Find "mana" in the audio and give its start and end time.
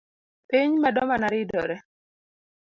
1.09-1.25